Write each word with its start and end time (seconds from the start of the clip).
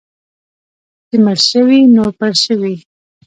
چې 1.07 1.15
مړ 1.23 1.37
شوې، 1.49 1.79
نو 1.93 2.03
پړ 2.17 2.31
شوې. 2.45 2.75